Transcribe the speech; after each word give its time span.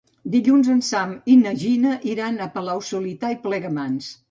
Dilluns 0.35 0.69
en 0.75 0.79
Sam 0.87 1.11
i 1.35 1.35
na 1.43 1.51
Gina 1.65 1.93
iran 2.15 2.41
a 2.47 2.49
Palau-solità 2.57 3.33
i 3.37 3.41
Plegamans. 3.47 4.13